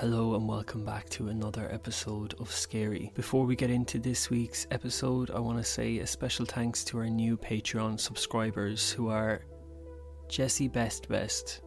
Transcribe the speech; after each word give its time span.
Hello 0.00 0.34
and 0.34 0.48
welcome 0.48 0.82
back 0.82 1.10
to 1.10 1.28
another 1.28 1.68
episode 1.70 2.32
of 2.40 2.50
Scary. 2.50 3.12
Before 3.14 3.44
we 3.44 3.54
get 3.54 3.68
into 3.68 3.98
this 3.98 4.30
week's 4.30 4.66
episode, 4.70 5.30
I 5.30 5.40
want 5.40 5.58
to 5.58 5.62
say 5.62 5.98
a 5.98 6.06
special 6.06 6.46
thanks 6.46 6.82
to 6.84 6.96
our 6.96 7.10
new 7.10 7.36
Patreon 7.36 8.00
subscribers 8.00 8.90
who 8.90 9.10
are 9.10 9.44
Jesse 10.26 10.68
Best 10.68 11.06
Best, 11.10 11.60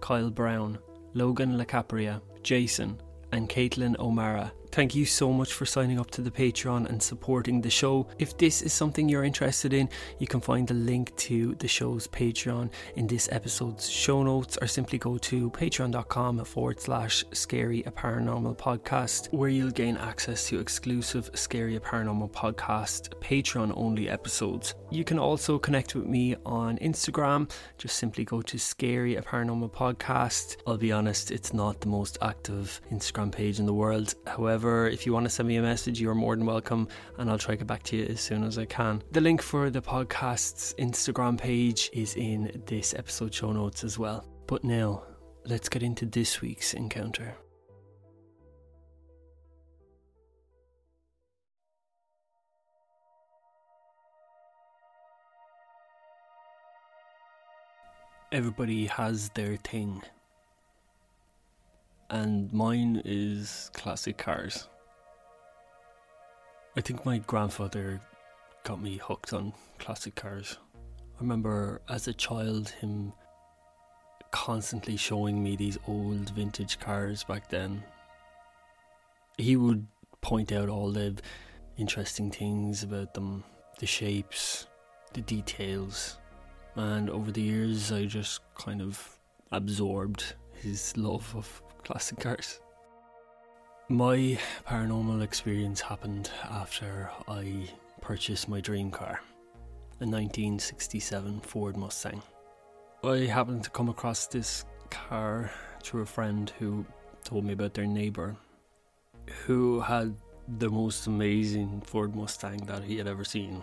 Kyle 0.00 0.30
Brown, 0.30 0.78
Logan 1.12 1.58
LaCapria, 1.58 2.22
Jason, 2.42 3.02
and 3.32 3.50
Caitlin 3.50 3.98
O'Mara. 3.98 4.50
Thank 4.74 4.96
you 4.96 5.06
so 5.06 5.32
much 5.32 5.52
for 5.52 5.66
signing 5.66 6.00
up 6.00 6.10
to 6.10 6.20
the 6.20 6.32
Patreon 6.32 6.90
and 6.90 7.00
supporting 7.00 7.60
the 7.60 7.70
show. 7.70 8.08
If 8.18 8.36
this 8.36 8.60
is 8.60 8.72
something 8.72 9.08
you're 9.08 9.22
interested 9.22 9.72
in, 9.72 9.88
you 10.18 10.26
can 10.26 10.40
find 10.40 10.66
the 10.66 10.74
link 10.74 11.14
to 11.28 11.54
the 11.60 11.68
show's 11.68 12.08
Patreon 12.08 12.72
in 12.96 13.06
this 13.06 13.28
episode's 13.30 13.88
show 13.88 14.24
notes, 14.24 14.58
or 14.60 14.66
simply 14.66 14.98
go 14.98 15.16
to 15.16 15.48
patreon.com 15.52 16.44
forward 16.44 16.80
slash 16.80 17.24
scary 17.30 17.84
a 17.84 17.92
paranormal 17.92 18.58
podcast, 18.58 19.32
where 19.32 19.48
you'll 19.48 19.70
gain 19.70 19.96
access 19.96 20.48
to 20.48 20.58
exclusive 20.58 21.30
scary 21.34 21.76
a 21.76 21.80
paranormal 21.80 22.32
podcast 22.32 23.10
Patreon 23.20 23.72
only 23.76 24.08
episodes. 24.08 24.74
You 24.90 25.04
can 25.04 25.20
also 25.20 25.56
connect 25.56 25.94
with 25.94 26.06
me 26.06 26.34
on 26.44 26.78
Instagram. 26.78 27.48
Just 27.78 27.96
simply 27.96 28.24
go 28.24 28.42
to 28.42 28.58
scary 28.58 29.14
a 29.14 29.22
paranormal 29.22 29.70
podcast. 29.72 30.56
I'll 30.66 30.78
be 30.78 30.90
honest, 30.90 31.30
it's 31.30 31.54
not 31.54 31.80
the 31.80 31.88
most 31.88 32.18
active 32.22 32.80
Instagram 32.90 33.30
page 33.30 33.60
in 33.60 33.66
the 33.66 33.72
world. 33.72 34.16
However, 34.26 34.63
if 34.88 35.06
you 35.06 35.12
want 35.12 35.24
to 35.24 35.30
send 35.30 35.48
me 35.48 35.56
a 35.56 35.62
message, 35.62 36.00
you're 36.00 36.14
more 36.14 36.36
than 36.36 36.46
welcome, 36.46 36.88
and 37.18 37.30
I'll 37.30 37.38
try 37.38 37.54
to 37.54 37.58
get 37.58 37.66
back 37.66 37.82
to 37.84 37.96
you 37.96 38.04
as 38.06 38.20
soon 38.20 38.44
as 38.44 38.58
I 38.58 38.64
can. 38.64 39.02
The 39.12 39.20
link 39.20 39.42
for 39.42 39.70
the 39.70 39.82
podcast's 39.82 40.74
Instagram 40.78 41.38
page 41.38 41.90
is 41.92 42.16
in 42.16 42.62
this 42.66 42.94
episode 42.94 43.34
show 43.34 43.52
notes 43.52 43.84
as 43.84 43.98
well. 43.98 44.26
But 44.46 44.64
now, 44.64 45.02
let's 45.44 45.68
get 45.68 45.82
into 45.82 46.06
this 46.06 46.40
week's 46.40 46.74
encounter. 46.74 47.34
Everybody 58.32 58.86
has 58.86 59.28
their 59.34 59.56
thing 59.58 60.02
and 62.10 62.52
mine 62.52 63.02
is 63.04 63.70
classic 63.74 64.18
cars. 64.18 64.68
I 66.76 66.80
think 66.80 67.04
my 67.04 67.18
grandfather 67.18 68.00
got 68.64 68.80
me 68.80 68.96
hooked 68.96 69.32
on 69.32 69.52
classic 69.78 70.14
cars. 70.14 70.58
I 70.74 71.20
remember 71.20 71.80
as 71.88 72.08
a 72.08 72.12
child 72.12 72.70
him 72.70 73.12
constantly 74.30 74.96
showing 74.96 75.42
me 75.42 75.54
these 75.54 75.78
old 75.86 76.30
vintage 76.30 76.80
cars 76.80 77.22
back 77.22 77.48
then. 77.48 77.84
He 79.38 79.56
would 79.56 79.86
point 80.20 80.50
out 80.50 80.68
all 80.68 80.90
the 80.90 81.16
interesting 81.76 82.30
things 82.30 82.82
about 82.82 83.14
them, 83.14 83.44
the 83.78 83.86
shapes, 83.86 84.66
the 85.12 85.20
details, 85.20 86.18
and 86.74 87.08
over 87.08 87.30
the 87.30 87.42
years 87.42 87.92
I 87.92 88.06
just 88.06 88.40
kind 88.56 88.82
of 88.82 89.18
absorbed 89.52 90.34
his 90.52 90.96
love 90.96 91.32
of 91.36 91.62
classic 91.84 92.18
cars. 92.18 92.60
My 93.88 94.38
paranormal 94.66 95.22
experience 95.22 95.80
happened 95.80 96.30
after 96.50 97.10
I 97.28 97.68
purchased 98.00 98.48
my 98.48 98.60
dream 98.60 98.90
car, 98.90 99.20
a 100.00 100.06
1967 100.06 101.40
Ford 101.40 101.76
Mustang. 101.76 102.22
I 103.02 103.18
happened 103.26 103.64
to 103.64 103.70
come 103.70 103.90
across 103.90 104.26
this 104.26 104.64
car 104.90 105.50
through 105.82 106.02
a 106.02 106.06
friend 106.06 106.50
who 106.58 106.86
told 107.24 107.44
me 107.44 107.52
about 107.52 107.74
their 107.74 107.86
neighbour 107.86 108.36
who 109.46 109.80
had 109.80 110.14
the 110.58 110.70
most 110.70 111.06
amazing 111.06 111.82
Ford 111.82 112.14
Mustang 112.14 112.64
that 112.66 112.84
he 112.84 112.96
had 112.96 113.06
ever 113.06 113.24
seen. 113.24 113.62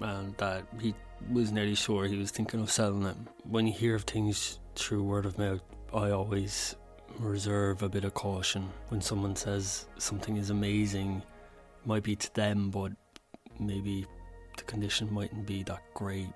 And 0.00 0.36
that 0.38 0.64
he 0.80 0.94
was 1.30 1.52
nearly 1.52 1.74
sure 1.74 2.06
he 2.06 2.16
was 2.16 2.30
thinking 2.30 2.60
of 2.60 2.70
selling 2.70 3.04
it. 3.04 3.16
When 3.44 3.66
you 3.66 3.72
hear 3.72 3.94
of 3.94 4.04
things 4.04 4.58
through 4.74 5.02
word 5.02 5.26
of 5.26 5.38
mouth, 5.38 5.62
I 5.92 6.10
always 6.10 6.76
reserve 7.20 7.82
a 7.82 7.88
bit 7.88 8.04
of 8.04 8.14
caution 8.14 8.68
when 8.88 9.00
someone 9.00 9.36
says 9.36 9.86
something 9.98 10.36
is 10.36 10.50
amazing. 10.50 11.22
Might 11.84 12.02
be 12.02 12.16
to 12.16 12.34
them 12.34 12.70
but 12.70 12.92
maybe 13.58 14.06
the 14.56 14.62
condition 14.64 15.12
mightn't 15.12 15.46
be 15.46 15.62
that 15.64 15.82
great. 15.94 16.28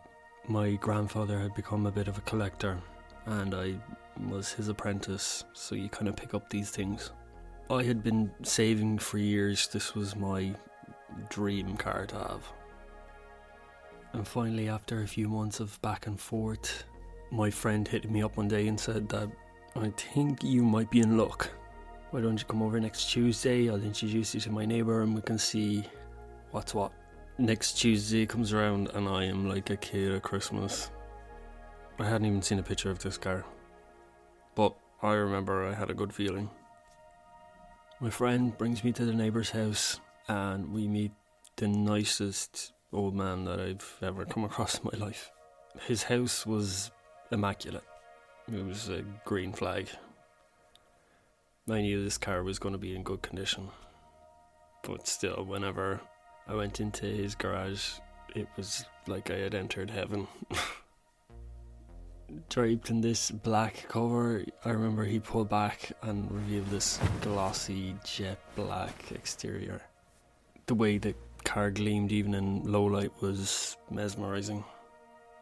My 0.46 0.72
grandfather 0.74 1.38
had 1.38 1.54
become 1.54 1.86
a 1.86 1.90
bit 1.90 2.06
of 2.06 2.18
a 2.18 2.22
collector 2.22 2.78
and 3.26 3.54
i 3.54 3.74
was 4.28 4.52
his 4.52 4.68
apprentice 4.68 5.44
so 5.54 5.74
you 5.74 5.88
kind 5.88 6.08
of 6.08 6.16
pick 6.16 6.34
up 6.34 6.50
these 6.50 6.70
things. 6.70 7.10
I 7.70 7.82
had 7.82 8.02
been 8.02 8.30
saving 8.42 8.98
for 8.98 9.16
years. 9.16 9.68
This 9.68 9.94
was 9.94 10.14
my 10.14 10.54
dream 11.30 11.76
car 11.78 12.04
to 12.06 12.16
have. 12.16 12.44
And 14.12 14.28
finally 14.28 14.68
after 14.68 15.00
a 15.00 15.08
few 15.08 15.28
months 15.28 15.60
of 15.60 15.80
back 15.80 16.06
and 16.06 16.20
forth 16.20 16.84
my 17.30 17.50
friend 17.50 17.88
hit 17.88 18.08
me 18.10 18.22
up 18.22 18.36
one 18.36 18.48
day 18.48 18.68
and 18.68 18.78
said 18.78 19.08
that 19.08 19.28
I 19.76 19.90
think 19.96 20.44
you 20.44 20.62
might 20.62 20.88
be 20.88 21.00
in 21.00 21.18
luck. 21.18 21.50
Why 22.12 22.20
don't 22.20 22.38
you 22.38 22.44
come 22.44 22.62
over 22.62 22.78
next 22.78 23.10
Tuesday? 23.10 23.68
I'll 23.68 23.82
introduce 23.82 24.32
you 24.32 24.40
to 24.42 24.52
my 24.52 24.64
neighbour 24.64 25.02
and 25.02 25.14
we 25.14 25.20
can 25.20 25.36
see 25.36 25.84
what's 26.52 26.74
what. 26.74 26.92
Next 27.38 27.72
Tuesday 27.72 28.24
comes 28.24 28.52
around 28.52 28.90
and 28.94 29.08
I 29.08 29.24
am 29.24 29.48
like 29.48 29.70
a 29.70 29.76
kid 29.76 30.12
at 30.12 30.22
Christmas. 30.22 30.92
I 31.98 32.04
hadn't 32.04 32.26
even 32.26 32.40
seen 32.40 32.60
a 32.60 32.62
picture 32.62 32.90
of 32.90 33.00
this 33.00 33.18
car. 33.18 33.44
But 34.54 34.76
I 35.02 35.14
remember 35.14 35.64
I 35.64 35.74
had 35.74 35.90
a 35.90 35.94
good 35.94 36.14
feeling. 36.14 36.48
My 37.98 38.10
friend 38.10 38.56
brings 38.56 38.84
me 38.84 38.92
to 38.92 39.04
the 39.04 39.12
neighbour's 39.12 39.50
house 39.50 39.98
and 40.28 40.72
we 40.72 40.86
meet 40.86 41.10
the 41.56 41.66
nicest 41.66 42.72
old 42.92 43.16
man 43.16 43.44
that 43.46 43.58
I've 43.58 43.96
ever 44.02 44.24
come 44.24 44.44
across 44.44 44.78
in 44.78 44.88
my 44.92 45.04
life. 45.04 45.32
His 45.88 46.04
house 46.04 46.46
was 46.46 46.92
immaculate. 47.32 47.82
It 48.52 48.64
was 48.64 48.88
a 48.88 49.02
green 49.24 49.52
flag. 49.52 49.88
I 51.68 51.80
knew 51.80 52.04
this 52.04 52.18
car 52.18 52.42
was 52.42 52.58
going 52.58 52.74
to 52.74 52.78
be 52.78 52.94
in 52.94 53.02
good 53.02 53.22
condition. 53.22 53.68
But 54.82 55.06
still, 55.06 55.44
whenever 55.46 56.00
I 56.46 56.54
went 56.54 56.80
into 56.80 57.06
his 57.06 57.34
garage, 57.34 57.92
it 58.34 58.46
was 58.56 58.84
like 59.06 59.30
I 59.30 59.38
had 59.38 59.54
entered 59.54 59.90
heaven. 59.90 60.26
draped 62.48 62.90
in 62.90 63.00
this 63.00 63.30
black 63.30 63.86
cover. 63.88 64.44
I 64.64 64.70
remember 64.70 65.04
he 65.04 65.20
pulled 65.20 65.48
back 65.48 65.92
and 66.02 66.30
revealed 66.30 66.66
this 66.66 66.98
glossy 67.20 67.94
jet 68.04 68.38
black 68.56 69.12
exterior. 69.12 69.82
The 70.66 70.74
way 70.74 70.98
the 70.98 71.14
car 71.44 71.70
gleamed 71.70 72.12
even 72.12 72.34
in 72.34 72.62
low 72.64 72.84
light 72.84 73.12
was 73.20 73.76
mesmerizing. 73.90 74.64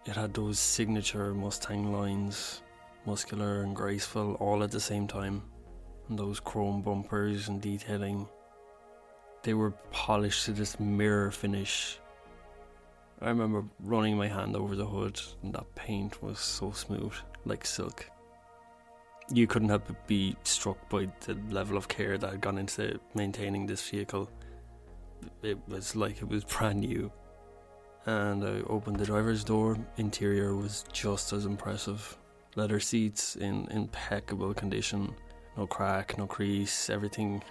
It 0.04 0.16
had 0.16 0.34
those 0.34 0.58
signature 0.58 1.32
Mustang 1.32 1.92
lines, 1.92 2.62
muscular 3.06 3.62
and 3.62 3.74
graceful, 3.74 4.34
all 4.34 4.62
at 4.62 4.70
the 4.70 4.80
same 4.80 5.06
time. 5.06 5.42
And 6.08 6.18
those 6.18 6.40
chrome 6.40 6.82
bumpers 6.82 7.48
and 7.48 7.60
detailing. 7.60 8.28
They 9.42 9.54
were 9.54 9.72
polished 9.90 10.44
to 10.46 10.52
this 10.52 10.78
mirror 10.78 11.30
finish 11.30 11.98
I 13.22 13.28
remember 13.28 13.64
running 13.78 14.16
my 14.16 14.26
hand 14.26 14.56
over 14.56 14.74
the 14.74 14.84
hood, 14.84 15.20
and 15.44 15.54
that 15.54 15.72
paint 15.76 16.20
was 16.24 16.40
so 16.40 16.72
smooth, 16.72 17.14
like 17.44 17.64
silk. 17.64 18.10
You 19.32 19.46
couldn't 19.46 19.68
help 19.68 19.86
but 19.86 20.08
be 20.08 20.34
struck 20.42 20.90
by 20.90 21.08
the 21.20 21.38
level 21.48 21.76
of 21.76 21.86
care 21.86 22.18
that 22.18 22.30
had 22.30 22.40
gone 22.40 22.58
into 22.58 22.98
maintaining 23.14 23.64
this 23.64 23.88
vehicle. 23.88 24.28
It 25.44 25.56
was 25.68 25.94
like 25.94 26.20
it 26.20 26.28
was 26.28 26.42
brand 26.42 26.80
new. 26.80 27.12
And 28.06 28.42
I 28.42 28.62
opened 28.62 28.96
the 28.96 29.06
driver's 29.06 29.44
door. 29.44 29.78
Interior 29.98 30.56
was 30.56 30.84
just 30.92 31.32
as 31.32 31.46
impressive. 31.46 32.18
Leather 32.54 32.80
seats 32.80 33.36
in 33.36 33.66
impeccable 33.70 34.52
condition. 34.52 35.14
No 35.56 35.66
crack, 35.66 36.18
no 36.18 36.26
crease, 36.26 36.90
everything 36.90 37.42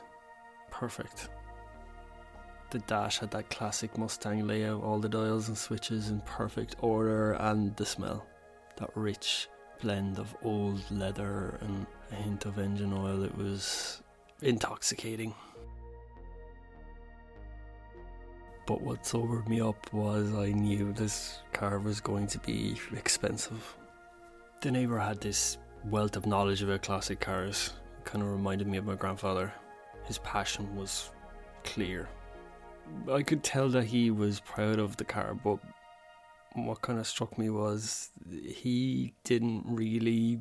perfect. 0.69 1.30
The 2.69 2.80
dash 2.80 3.19
had 3.19 3.31
that 3.31 3.50
classic 3.50 3.98
Mustang 3.98 4.48
layout, 4.48 4.83
all 4.83 5.00
the 5.00 5.09
dials 5.09 5.48
and 5.50 5.57
switches 5.57 6.09
in 6.09 6.21
perfect 6.21 6.75
order, 6.81 7.33
and 7.33 7.75
the 7.75 7.86
smell. 7.86 8.25
That 8.77 8.89
rich 8.95 9.50
blend 9.81 10.19
of 10.19 10.36
old 10.44 10.80
leather 10.92 11.57
and 11.62 11.86
a 12.12 12.15
hint 12.15 12.45
of 12.45 12.59
engine 12.59 12.94
oil. 12.94 13.24
It 13.24 13.36
was 13.36 14.01
intoxicating. 14.42 15.33
But 18.68 18.81
what 18.81 19.06
sobered 19.06 19.50
me 19.50 19.59
up 19.59 19.92
was 19.92 20.33
I 20.33 20.51
knew 20.51 20.94
this 20.94 21.39
car 21.51 21.80
was 21.80 22.00
going 22.00 22.27
to 22.27 22.39
be 22.39 22.77
expensive. 22.95 23.75
The 24.62 24.72
neighbour 24.72 25.00
had 25.00 25.19
this 25.19 25.58
wealth 25.86 26.16
of 26.16 26.25
knowledge 26.25 26.62
about 26.62 26.84
classic 26.84 27.19
cars. 27.19 27.74
It 27.98 28.06
kind 28.06 28.24
of 28.24 28.31
reminded 28.31 28.68
me 28.68 28.78
of 28.78 28.86
my 28.86 28.96
grandfather. 28.96 29.52
His 30.06 30.19
passion 30.19 30.75
was 30.75 31.10
clear 31.63 32.08
I 33.12 33.24
could 33.24 33.44
tell 33.44 33.69
that 33.69 33.86
he 33.86 34.12
was 34.12 34.40
proud 34.40 34.80
of 34.80 34.98
the 34.98 35.04
car, 35.04 35.34
but 35.34 35.60
what 36.54 36.81
kind 36.81 37.00
of 37.00 37.08
struck 37.08 37.38
me 37.38 37.50
was 37.50 38.12
he 38.30 39.13
didn't 39.24 39.63
really 39.66 40.40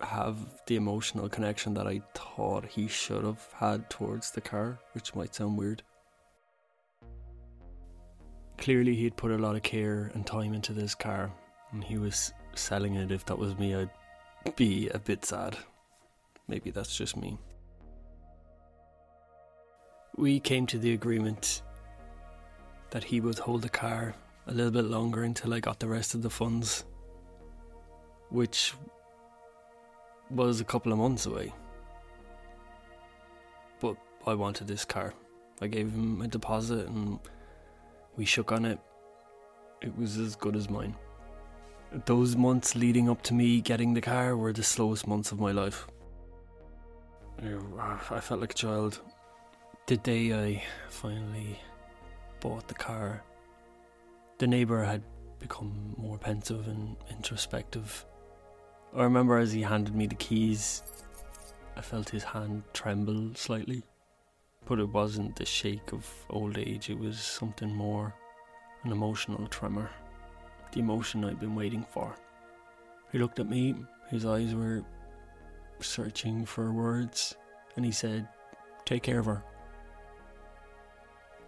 have 0.00 0.36
the 0.66 0.76
emotional 0.76 1.28
connection 1.28 1.74
that 1.74 1.86
I 1.86 2.00
thought 2.14 2.64
he 2.66 2.88
should 2.88 3.24
have 3.24 3.46
had 3.54 3.88
towards 3.90 4.30
the 4.30 4.40
car, 4.40 4.78
which 4.92 5.14
might 5.14 5.34
sound 5.34 5.56
weird. 5.56 5.82
Clearly, 8.58 8.94
he'd 8.94 9.16
put 9.16 9.30
a 9.30 9.38
lot 9.38 9.56
of 9.56 9.62
care 9.62 10.10
and 10.14 10.26
time 10.26 10.54
into 10.54 10.72
this 10.72 10.94
car, 10.94 11.32
and 11.72 11.82
he 11.82 11.98
was 11.98 12.32
selling 12.54 12.94
it. 12.94 13.10
If 13.10 13.24
that 13.26 13.38
was 13.38 13.58
me, 13.58 13.74
I'd 13.74 13.90
be 14.56 14.88
a 14.88 14.98
bit 14.98 15.24
sad. 15.24 15.56
Maybe 16.48 16.70
that's 16.70 16.96
just 16.96 17.16
me. 17.16 17.38
We 20.16 20.40
came 20.40 20.66
to 20.66 20.78
the 20.78 20.92
agreement 20.92 21.62
that 22.90 23.04
he 23.04 23.20
would 23.20 23.38
hold 23.38 23.62
the 23.62 23.68
car 23.68 24.14
a 24.46 24.52
little 24.52 24.70
bit 24.70 24.84
longer 24.84 25.22
until 25.22 25.54
I 25.54 25.60
got 25.60 25.80
the 25.80 25.88
rest 25.88 26.14
of 26.14 26.22
the 26.22 26.30
funds, 26.30 26.84
which 28.28 28.74
was 30.30 30.60
a 30.60 30.64
couple 30.64 30.92
of 30.92 30.98
months 30.98 31.26
away. 31.26 31.52
But 33.80 33.96
I 34.26 34.34
wanted 34.34 34.66
this 34.66 34.84
car. 34.84 35.14
I 35.60 35.68
gave 35.68 35.90
him 35.90 36.20
a 36.20 36.28
deposit 36.28 36.88
and 36.88 37.18
we 38.16 38.24
shook 38.24 38.52
on 38.52 38.64
it. 38.64 38.78
It 39.80 39.96
was 39.96 40.18
as 40.18 40.36
good 40.36 40.56
as 40.56 40.68
mine. 40.68 40.94
Those 42.06 42.36
months 42.36 42.74
leading 42.74 43.10
up 43.10 43.20
to 43.24 43.34
me 43.34 43.60
getting 43.60 43.92
the 43.92 44.00
car 44.00 44.34
were 44.34 44.54
the 44.54 44.62
slowest 44.62 45.06
months 45.06 45.30
of 45.30 45.38
my 45.38 45.52
life. 45.52 45.86
I 47.38 48.18
felt 48.20 48.40
like 48.40 48.52
a 48.52 48.54
child. 48.54 49.00
The 49.86 49.98
day 49.98 50.32
I 50.32 50.62
finally 50.88 51.60
bought 52.40 52.66
the 52.66 52.74
car, 52.74 53.22
the 54.38 54.46
neighbour 54.46 54.82
had 54.84 55.02
become 55.38 55.94
more 55.98 56.16
pensive 56.16 56.66
and 56.66 56.96
introspective. 57.10 58.06
I 58.96 59.02
remember 59.02 59.36
as 59.36 59.52
he 59.52 59.60
handed 59.60 59.94
me 59.94 60.06
the 60.06 60.14
keys, 60.14 60.82
I 61.76 61.82
felt 61.82 62.08
his 62.08 62.24
hand 62.24 62.62
tremble 62.72 63.34
slightly. 63.34 63.82
But 64.64 64.78
it 64.78 64.88
wasn't 64.88 65.36
the 65.36 65.44
shake 65.44 65.92
of 65.92 66.08
old 66.30 66.56
age, 66.56 66.88
it 66.88 66.98
was 66.98 67.18
something 67.18 67.74
more 67.74 68.14
an 68.84 68.92
emotional 68.92 69.46
tremor. 69.48 69.90
The 70.72 70.80
emotion 70.80 71.24
I'd 71.24 71.38
been 71.38 71.54
waiting 71.54 71.84
for. 71.90 72.16
He 73.12 73.18
looked 73.18 73.38
at 73.38 73.48
me, 73.48 73.74
his 74.10 74.24
eyes 74.24 74.54
were 74.54 74.82
searching 75.80 76.46
for 76.46 76.72
words, 76.72 77.36
and 77.76 77.84
he 77.84 77.92
said, 77.92 78.28
Take 78.84 79.02
care 79.02 79.18
of 79.18 79.26
her. 79.26 79.42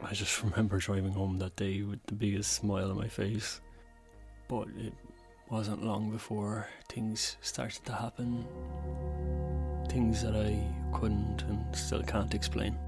I 0.02 0.12
just 0.12 0.42
remember 0.42 0.78
driving 0.78 1.12
home 1.12 1.38
that 1.38 1.56
day 1.56 1.82
with 1.82 2.04
the 2.06 2.14
biggest 2.14 2.52
smile 2.52 2.90
on 2.90 2.98
my 2.98 3.08
face. 3.08 3.60
But 4.48 4.68
it 4.76 4.92
wasn't 5.48 5.84
long 5.84 6.10
before 6.10 6.68
things 6.88 7.38
started 7.40 7.84
to 7.86 7.92
happen. 7.92 8.44
Things 9.88 10.22
that 10.22 10.36
I 10.36 10.62
couldn't 10.92 11.42
and 11.48 11.74
still 11.74 12.02
can't 12.02 12.34
explain. 12.34 12.78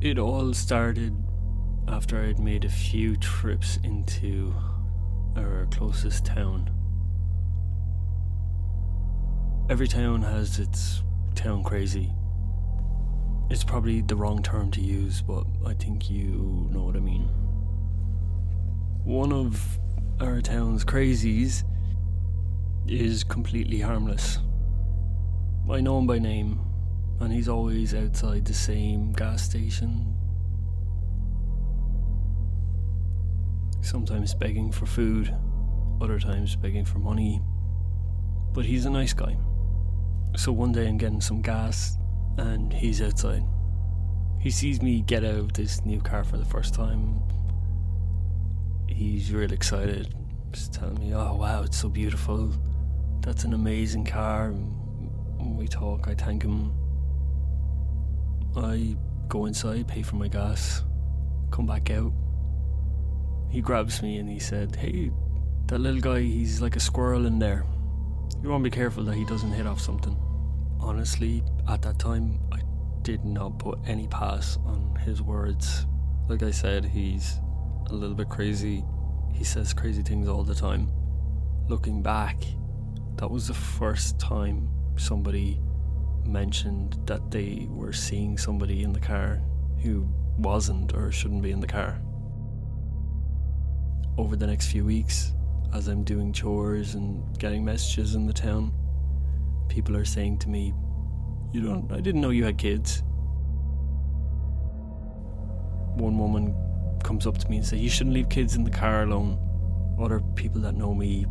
It 0.00 0.18
all 0.18 0.54
started 0.54 1.14
after 1.86 2.22
I'd 2.22 2.38
made 2.38 2.64
a 2.64 2.70
few 2.70 3.16
trips 3.16 3.78
into 3.84 4.54
our 5.36 5.66
closest 5.70 6.24
town 6.24 6.70
Every 9.70 9.86
town 9.86 10.22
has 10.22 10.58
its 10.58 11.04
town 11.36 11.62
crazy. 11.62 12.12
It's 13.50 13.62
probably 13.62 14.00
the 14.00 14.16
wrong 14.16 14.42
term 14.42 14.72
to 14.72 14.80
use, 14.80 15.22
but 15.22 15.46
I 15.64 15.74
think 15.74 16.10
you 16.10 16.66
know 16.72 16.82
what 16.82 16.96
I 16.96 16.98
mean. 16.98 17.28
One 19.04 19.32
of 19.32 19.78
our 20.20 20.40
town's 20.40 20.84
crazies 20.84 21.62
is 22.88 23.22
completely 23.22 23.78
harmless. 23.78 24.40
I 25.70 25.80
know 25.80 26.00
him 26.00 26.06
by 26.08 26.18
name, 26.18 26.58
and 27.20 27.32
he's 27.32 27.48
always 27.48 27.94
outside 27.94 28.44
the 28.44 28.54
same 28.54 29.12
gas 29.12 29.42
station. 29.42 30.16
Sometimes 33.82 34.34
begging 34.34 34.72
for 34.72 34.86
food, 34.86 35.34
other 36.00 36.18
times 36.18 36.56
begging 36.56 36.84
for 36.84 36.98
money. 36.98 37.40
But 38.52 38.64
he's 38.64 38.86
a 38.86 38.90
nice 38.90 39.12
guy. 39.12 39.36
So 40.36 40.50
one 40.52 40.72
day 40.72 40.88
I'm 40.88 40.96
getting 40.96 41.20
some 41.20 41.42
gas 41.42 41.96
and 42.38 42.72
he's 42.72 43.02
outside. 43.02 43.44
He 44.40 44.50
sees 44.50 44.80
me 44.80 45.02
get 45.02 45.22
out 45.22 45.34
of 45.34 45.52
this 45.52 45.84
new 45.84 46.00
car 46.00 46.24
for 46.24 46.38
the 46.38 46.44
first 46.44 46.72
time. 46.72 47.22
He's 48.88 49.32
real 49.32 49.52
excited. 49.52 50.14
Just 50.52 50.72
telling 50.72 50.98
me, 50.98 51.14
oh 51.14 51.36
wow, 51.36 51.62
it's 51.62 51.78
so 51.78 51.90
beautiful. 51.90 52.50
That's 53.20 53.44
an 53.44 53.52
amazing 53.52 54.06
car. 54.06 54.52
When 54.52 55.56
we 55.56 55.68
talk, 55.68 56.08
I 56.08 56.14
thank 56.14 56.42
him. 56.42 56.79
I 58.56 58.96
go 59.28 59.46
inside, 59.46 59.86
pay 59.86 60.02
for 60.02 60.16
my 60.16 60.28
gas, 60.28 60.82
come 61.50 61.66
back 61.66 61.90
out. 61.90 62.12
He 63.50 63.60
grabs 63.60 64.02
me 64.02 64.18
and 64.18 64.28
he 64.28 64.38
said, 64.38 64.76
Hey, 64.76 65.10
that 65.66 65.78
little 65.78 66.00
guy, 66.00 66.20
he's 66.20 66.60
like 66.60 66.76
a 66.76 66.80
squirrel 66.80 67.26
in 67.26 67.38
there. 67.38 67.64
You 68.42 68.48
want 68.48 68.64
to 68.64 68.70
be 68.70 68.74
careful 68.74 69.04
that 69.04 69.14
he 69.14 69.24
doesn't 69.24 69.52
hit 69.52 69.66
off 69.66 69.80
something. 69.80 70.16
Honestly, 70.80 71.42
at 71.68 71.82
that 71.82 71.98
time, 71.98 72.40
I 72.52 72.60
did 73.02 73.24
not 73.24 73.58
put 73.58 73.78
any 73.86 74.06
pass 74.08 74.56
on 74.64 74.96
his 75.04 75.22
words. 75.22 75.86
Like 76.28 76.42
I 76.42 76.50
said, 76.50 76.84
he's 76.84 77.38
a 77.88 77.94
little 77.94 78.14
bit 78.14 78.28
crazy. 78.28 78.84
He 79.32 79.44
says 79.44 79.72
crazy 79.72 80.02
things 80.02 80.28
all 80.28 80.42
the 80.42 80.54
time. 80.54 80.90
Looking 81.68 82.02
back, 82.02 82.42
that 83.16 83.30
was 83.30 83.48
the 83.48 83.54
first 83.54 84.18
time 84.18 84.68
somebody 84.96 85.60
mentioned 86.26 86.96
that 87.06 87.30
they 87.30 87.66
were 87.70 87.92
seeing 87.92 88.38
somebody 88.38 88.82
in 88.82 88.92
the 88.92 89.00
car 89.00 89.40
who 89.82 90.06
wasn't 90.38 90.94
or 90.94 91.10
shouldn't 91.12 91.42
be 91.42 91.50
in 91.50 91.60
the 91.60 91.66
car. 91.66 92.00
Over 94.18 94.36
the 94.36 94.46
next 94.46 94.68
few 94.70 94.84
weeks, 94.84 95.32
as 95.72 95.88
I'm 95.88 96.04
doing 96.04 96.32
chores 96.32 96.94
and 96.94 97.38
getting 97.38 97.64
messages 97.64 98.14
in 98.14 98.26
the 98.26 98.32
town, 98.32 98.72
people 99.68 99.96
are 99.96 100.04
saying 100.04 100.38
to 100.38 100.48
me, 100.48 100.74
You 101.52 101.62
don't, 101.62 101.90
I 101.92 102.00
didn't 102.00 102.20
know 102.20 102.30
you 102.30 102.44
had 102.44 102.58
kids. 102.58 103.02
one 105.94 106.18
woman 106.18 106.54
comes 107.02 107.26
up 107.26 107.36
to 107.38 107.48
me 107.48 107.58
and 107.58 107.66
says, 107.66 107.80
You 107.80 107.90
shouldn't 107.90 108.14
leave 108.14 108.28
kids 108.28 108.56
in 108.56 108.64
the 108.64 108.70
car 108.70 109.02
alone. 109.02 109.38
Other 110.00 110.20
people 110.34 110.60
that 110.62 110.74
know 110.74 110.94
me 110.94 111.26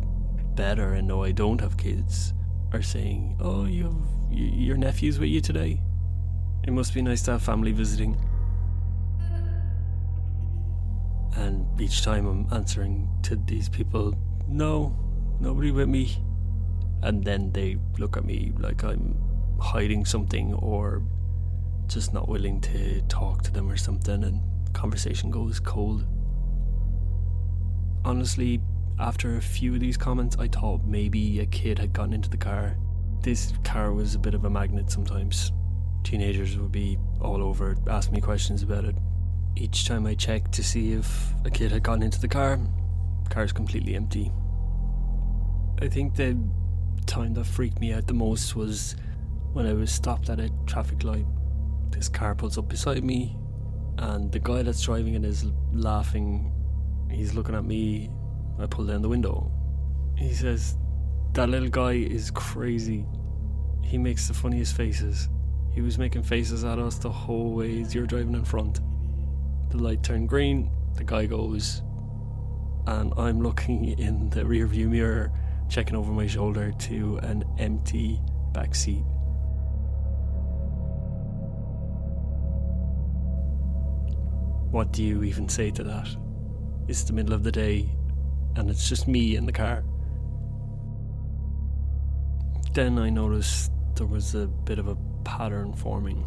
better 0.54 0.94
and 0.94 1.08
know 1.08 1.24
I 1.24 1.32
don't 1.32 1.60
have 1.60 1.76
kids 1.76 2.34
are 2.72 2.82
saying, 2.82 3.36
Oh, 3.40 3.64
you 3.64 3.84
have 3.84 3.96
your 4.30 4.76
nephew's 4.76 5.18
with 5.18 5.28
you 5.28 5.40
today? 5.40 5.80
It 6.64 6.72
must 6.72 6.94
be 6.94 7.02
nice 7.02 7.22
to 7.22 7.32
have 7.32 7.42
family 7.42 7.72
visiting. 7.72 8.16
And 11.36 11.80
each 11.80 12.02
time 12.02 12.26
I'm 12.26 12.46
answering 12.52 13.08
to 13.22 13.36
these 13.36 13.68
people, 13.68 14.14
No, 14.48 14.94
nobody 15.40 15.70
with 15.70 15.88
me. 15.88 16.16
And 17.02 17.24
then 17.24 17.50
they 17.52 17.78
look 17.98 18.16
at 18.16 18.24
me 18.24 18.52
like 18.58 18.84
I'm 18.84 19.16
hiding 19.58 20.04
something 20.04 20.54
or 20.54 21.02
just 21.86 22.12
not 22.12 22.28
willing 22.28 22.60
to 22.60 23.00
talk 23.02 23.42
to 23.42 23.52
them 23.52 23.68
or 23.68 23.76
something, 23.76 24.22
and 24.22 24.40
conversation 24.72 25.30
goes 25.30 25.58
cold. 25.58 26.06
Honestly, 28.04 28.60
after 29.00 29.36
a 29.36 29.40
few 29.40 29.74
of 29.74 29.80
these 29.80 29.96
comments, 29.96 30.36
I 30.38 30.48
thought 30.48 30.84
maybe 30.84 31.40
a 31.40 31.46
kid 31.46 31.78
had 31.78 31.92
gotten 31.92 32.12
into 32.12 32.28
the 32.28 32.36
car. 32.36 32.76
This 33.22 33.52
car 33.64 33.92
was 33.92 34.14
a 34.14 34.18
bit 34.18 34.34
of 34.34 34.44
a 34.44 34.50
magnet 34.50 34.90
sometimes. 34.90 35.52
Teenagers 36.04 36.56
would 36.56 36.72
be 36.72 36.98
all 37.20 37.42
over, 37.42 37.76
ask 37.88 38.12
me 38.12 38.20
questions 38.20 38.62
about 38.62 38.84
it. 38.84 38.96
Each 39.56 39.86
time 39.86 40.06
I 40.06 40.14
checked 40.14 40.52
to 40.52 40.62
see 40.62 40.92
if 40.92 41.32
a 41.44 41.50
kid 41.50 41.72
had 41.72 41.82
gotten 41.82 42.02
into 42.02 42.20
the 42.20 42.28
car, 42.28 42.58
the 43.24 43.30
car's 43.30 43.52
completely 43.52 43.94
empty. 43.94 44.30
I 45.82 45.88
think 45.88 46.14
the 46.14 46.38
time 47.06 47.34
that 47.34 47.44
freaked 47.44 47.80
me 47.80 47.92
out 47.92 48.06
the 48.06 48.14
most 48.14 48.54
was 48.54 48.96
when 49.52 49.66
I 49.66 49.72
was 49.72 49.90
stopped 49.90 50.30
at 50.30 50.40
a 50.40 50.50
traffic 50.66 51.02
light. 51.04 51.26
This 51.90 52.08
car 52.08 52.34
pulls 52.34 52.58
up 52.58 52.68
beside 52.68 53.02
me, 53.02 53.36
and 53.98 54.30
the 54.30 54.38
guy 54.38 54.62
that's 54.62 54.82
driving 54.82 55.14
it 55.14 55.24
is 55.24 55.46
laughing. 55.72 56.52
He's 57.10 57.34
looking 57.34 57.54
at 57.54 57.64
me. 57.64 58.10
I 58.60 58.66
pull 58.66 58.84
down 58.84 59.02
the 59.02 59.08
window. 59.08 59.50
He 60.16 60.32
says, 60.34 60.76
That 61.32 61.48
little 61.48 61.68
guy 61.68 61.92
is 61.92 62.30
crazy. 62.30 63.06
He 63.82 63.96
makes 63.98 64.28
the 64.28 64.34
funniest 64.34 64.76
faces. 64.76 65.28
He 65.72 65.80
was 65.80 65.98
making 65.98 66.24
faces 66.24 66.64
at 66.64 66.78
us 66.78 66.98
the 66.98 67.10
whole 67.10 67.52
way 67.52 67.80
as 67.80 67.94
you're 67.94 68.06
driving 68.06 68.34
in 68.34 68.44
front. 68.44 68.80
The 69.70 69.78
light 69.78 70.02
turned 70.02 70.28
green, 70.28 70.70
the 70.96 71.04
guy 71.04 71.26
goes, 71.26 71.82
and 72.86 73.12
I'm 73.16 73.40
looking 73.40 73.98
in 73.98 74.30
the 74.30 74.42
rearview 74.42 74.88
mirror, 74.88 75.32
checking 75.68 75.96
over 75.96 76.12
my 76.12 76.26
shoulder 76.26 76.72
to 76.72 77.18
an 77.18 77.44
empty 77.58 78.20
back 78.52 78.74
seat. 78.74 79.04
What 84.70 84.92
do 84.92 85.02
you 85.02 85.24
even 85.24 85.48
say 85.48 85.70
to 85.72 85.84
that? 85.84 86.08
It's 86.88 87.04
the 87.04 87.12
middle 87.12 87.32
of 87.32 87.42
the 87.42 87.52
day 87.52 87.90
and 88.56 88.70
it's 88.70 88.88
just 88.88 89.08
me 89.08 89.36
in 89.36 89.46
the 89.46 89.52
car. 89.52 89.84
Then 92.72 92.98
I 92.98 93.10
noticed 93.10 93.72
there 93.94 94.06
was 94.06 94.34
a 94.34 94.46
bit 94.46 94.78
of 94.78 94.88
a 94.88 94.96
pattern 95.24 95.72
forming. 95.72 96.24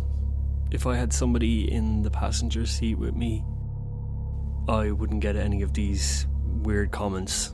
If 0.71 0.85
I 0.87 0.95
had 0.95 1.13
somebody 1.13 1.71
in 1.71 2.01
the 2.01 2.11
passenger 2.11 2.65
seat 2.65 2.95
with 2.95 3.15
me, 3.15 3.43
I 4.67 4.91
wouldn't 4.91 5.21
get 5.21 5.35
any 5.35 5.61
of 5.61 5.73
these 5.73 6.27
weird 6.45 6.91
comments 6.91 7.53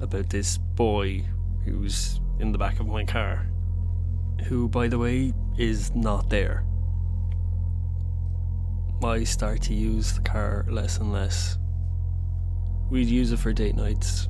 about 0.00 0.30
this 0.30 0.58
boy 0.58 1.24
who's 1.64 2.20
in 2.38 2.52
the 2.52 2.58
back 2.58 2.80
of 2.80 2.86
my 2.86 3.04
car, 3.04 3.46
who, 4.46 4.68
by 4.68 4.88
the 4.88 4.98
way, 4.98 5.32
is 5.56 5.94
not 5.94 6.28
there. 6.28 6.64
I 9.02 9.24
start 9.24 9.60
to 9.62 9.74
use 9.74 10.14
the 10.14 10.22
car 10.22 10.64
less 10.68 10.98
and 10.98 11.12
less. 11.12 11.58
We'd 12.90 13.08
use 13.08 13.32
it 13.32 13.38
for 13.38 13.52
date 13.52 13.74
nights, 13.74 14.28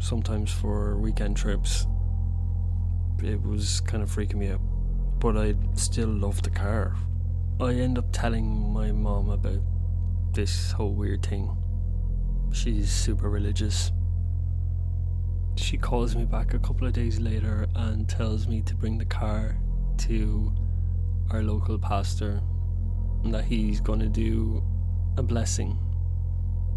sometimes 0.00 0.50
for 0.50 0.96
weekend 0.98 1.36
trips. 1.36 1.86
It 3.22 3.40
was 3.42 3.80
kind 3.82 4.02
of 4.02 4.10
freaking 4.10 4.36
me 4.36 4.48
out, 4.48 4.60
but 5.20 5.36
I 5.36 5.54
still 5.74 6.08
loved 6.08 6.44
the 6.44 6.50
car. 6.50 6.96
I 7.60 7.74
end 7.74 7.98
up 7.98 8.06
telling 8.12 8.72
my 8.72 8.92
mom 8.92 9.28
about 9.30 9.60
this 10.32 10.72
whole 10.72 10.94
weird 10.94 11.24
thing. 11.24 11.54
She's 12.50 12.90
super 12.90 13.28
religious. 13.28 13.92
She 15.56 15.76
calls 15.76 16.16
me 16.16 16.24
back 16.24 16.54
a 16.54 16.58
couple 16.58 16.86
of 16.86 16.94
days 16.94 17.20
later 17.20 17.66
and 17.74 18.08
tells 18.08 18.48
me 18.48 18.62
to 18.62 18.74
bring 18.74 18.96
the 18.96 19.04
car 19.04 19.56
to 19.98 20.52
our 21.30 21.42
local 21.42 21.78
pastor 21.78 22.40
and 23.22 23.32
that 23.34 23.44
he's 23.44 23.80
going 23.80 24.00
to 24.00 24.08
do 24.08 24.64
a 25.18 25.22
blessing. 25.22 25.78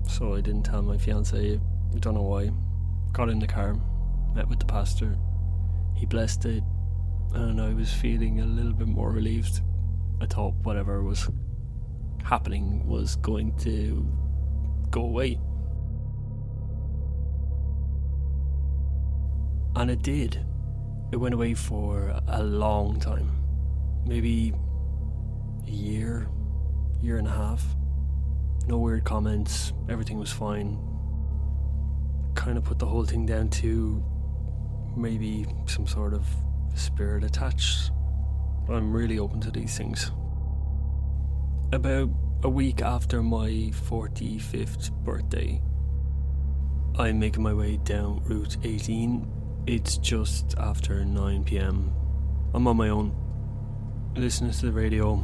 So 0.08 0.34
I 0.34 0.42
didn't 0.42 0.64
tell 0.64 0.82
my 0.82 0.98
fiance. 0.98 1.60
I 1.60 2.00
don't 2.00 2.14
know 2.14 2.22
why. 2.22 2.52
Got 3.12 3.30
in 3.30 3.40
the 3.40 3.48
car, 3.48 3.76
met 4.34 4.48
with 4.48 4.60
the 4.60 4.66
pastor. 4.66 5.18
He 5.96 6.06
blessed 6.06 6.46
it, 6.46 6.64
and 7.34 7.60
I 7.60 7.74
was 7.74 7.92
feeling 7.92 8.40
a 8.40 8.46
little 8.46 8.74
bit 8.74 8.88
more 8.88 9.12
relieved. 9.12 9.62
I 10.22 10.26
thought 10.26 10.54
whatever 10.64 11.04
was 11.04 11.30
happening 12.24 12.86
was 12.88 13.18
going 13.18 13.56
to 13.60 14.08
go 14.90 15.02
away. 15.02 15.40
And 19.76 19.92
it 19.92 20.02
did. 20.02 20.40
It 21.12 21.18
went 21.18 21.34
away 21.34 21.54
for 21.54 22.20
a 22.28 22.42
long 22.44 23.00
time. 23.00 23.32
Maybe 24.06 24.54
a 25.68 25.72
year, 25.72 26.30
year 27.02 27.18
and 27.18 27.28
a 27.28 27.32
half. 27.32 27.66
No 28.68 28.80
weird 28.80 29.04
comments, 29.04 29.74
everything 29.90 30.18
was 30.18 30.32
fine. 30.32 30.80
Kind 32.34 32.58
of 32.58 32.64
put 32.64 32.80
the 32.80 32.88
whole 32.88 33.06
thing 33.06 33.26
down 33.26 33.50
to 33.50 34.04
maybe 34.98 35.46
some 35.68 35.86
sort 35.86 36.14
of 36.14 36.26
spirit 36.74 37.24
attached. 37.24 37.92
I'm 38.68 38.92
really 38.92 39.20
open 39.20 39.40
to 39.42 39.52
these 39.52 39.78
things. 39.78 40.12
About 41.74 42.10
a 42.44 42.50
week 42.50 42.82
after 42.82 43.22
my 43.22 43.72
45th 43.90 44.92
birthday, 45.04 45.62
I'm 46.98 47.20
making 47.20 47.44
my 47.44 47.54
way 47.54 47.78
down 47.78 48.24
Route 48.24 48.58
18. 48.64 49.28
It's 49.68 49.98
just 49.98 50.56
after 50.58 51.06
9 51.06 51.44
pm. 51.44 51.94
I'm 52.54 52.68
on 52.68 52.78
my 52.78 52.90
own, 52.90 53.14
listening 54.16 54.52
to 54.52 54.66
the 54.66 54.72
radio, 54.72 55.22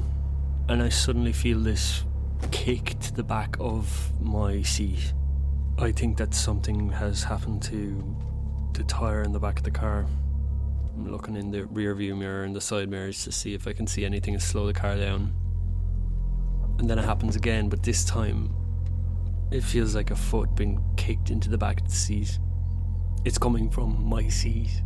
and 0.70 0.82
I 0.84 0.90
suddenly 0.90 1.34
feel 1.34 1.60
this 1.60 2.04
kick 2.52 3.00
to 3.00 3.14
the 3.14 3.24
back 3.24 3.56
of 3.60 4.12
my 4.22 4.62
seat. 4.62 5.14
I 5.78 5.92
think 5.92 6.18
that 6.18 6.34
something 6.34 6.90
has 6.90 7.24
happened 7.24 7.62
to 7.64 8.04
the 8.74 8.84
tyre 8.84 9.24
in 9.24 9.32
the 9.32 9.40
back 9.40 9.58
of 9.58 9.64
the 9.64 9.72
car. 9.72 10.06
I'm 10.94 11.12
looking 11.12 11.36
in 11.36 11.52
the 11.52 11.66
rear 11.66 11.96
view 11.96 12.16
mirror 12.16 12.44
and 12.44 12.56
the 12.56 12.62
side 12.62 12.90
mirrors 12.90 13.24
to 13.24 13.32
see 13.32 13.54
if 13.54 13.68
I 13.68 13.74
can 13.74 13.88
see 13.88 14.06
anything 14.06 14.34
to 14.34 14.40
slow 14.40 14.68
the 14.68 14.74
car 14.74 14.96
down. 14.96 15.34
And 16.80 16.90
then 16.90 17.00
it 17.00 17.06
happens 17.06 17.36
again, 17.36 17.70
but 17.70 17.84
this 17.84 18.04
time 18.04 18.54
it 19.52 19.62
feels 19.64 19.96
like 19.96 20.12
a 20.12 20.16
foot 20.16 20.56
being 20.56 20.84
kicked 20.98 21.30
into 21.30 21.50
the 21.50 21.58
back 21.58 21.82
of 21.82 21.88
the 21.88 21.96
seat. 21.96 22.40
It's 23.26 23.38
coming 23.38 23.70
from 23.70 24.04
my 24.06 24.28
seat. 24.28 24.82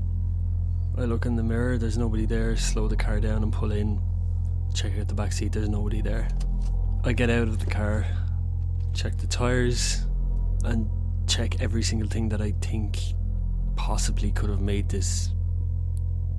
I 0.97 1.05
look 1.05 1.25
in 1.25 1.35
the 1.35 1.43
mirror, 1.43 1.77
there's 1.77 1.97
nobody 1.97 2.25
there, 2.25 2.55
slow 2.57 2.87
the 2.87 2.95
car 2.95 3.19
down 3.19 3.43
and 3.43 3.51
pull 3.51 3.71
in. 3.71 4.01
Check 4.73 4.97
out 4.99 5.07
the 5.07 5.13
back 5.13 5.31
seat, 5.33 5.51
there's 5.51 5.69
nobody 5.69 6.01
there. 6.01 6.27
I 7.07 7.13
get 7.13 7.29
out 7.29 7.47
of 7.47 7.63
the 7.63 7.69
car, 7.69 8.03
check 8.95 9.15
the 9.17 9.27
tyres, 9.27 10.07
and 10.63 10.89
check 11.27 11.61
every 11.61 11.83
single 11.83 12.09
thing 12.09 12.29
that 12.29 12.41
I 12.41 12.55
think 12.61 12.97
possibly 13.75 14.31
could 14.31 14.49
have 14.49 14.59
made 14.59 14.89
this 14.89 15.29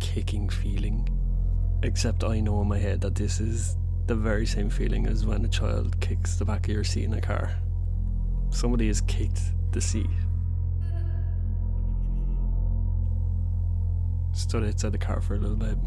kicking 0.00 0.48
feeling. 0.48 1.08
Except 1.84 2.24
I 2.24 2.40
know 2.40 2.62
in 2.62 2.66
my 2.66 2.78
head 2.78 3.00
that 3.02 3.14
this 3.14 3.38
is 3.38 3.76
the 4.06 4.16
very 4.16 4.44
same 4.44 4.68
feeling 4.68 5.06
as 5.06 5.24
when 5.24 5.44
a 5.44 5.48
child 5.48 6.00
kicks 6.00 6.34
the 6.34 6.44
back 6.44 6.66
of 6.66 6.74
your 6.74 6.82
seat 6.82 7.04
in 7.04 7.14
a 7.14 7.20
car. 7.20 7.52
Somebody 8.50 8.88
has 8.88 9.00
kicked 9.02 9.42
the 9.70 9.80
seat. 9.80 10.10
Stood 14.32 14.64
outside 14.64 14.90
the 14.90 14.98
car 14.98 15.20
for 15.20 15.36
a 15.36 15.38
little 15.38 15.54
bit 15.54 15.78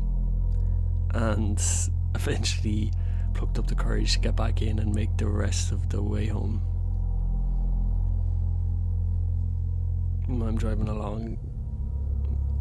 and 1.13 1.61
eventually 2.15 2.93
plucked 3.33 3.59
up 3.59 3.67
the 3.67 3.75
courage 3.75 4.13
to 4.13 4.19
get 4.19 4.35
back 4.35 4.61
in 4.61 4.79
and 4.79 4.93
make 4.93 5.15
the 5.17 5.27
rest 5.27 5.71
of 5.71 5.89
the 5.89 6.01
way 6.01 6.27
home. 6.27 6.61
I'm 10.27 10.57
driving 10.57 10.87
along, 10.87 11.37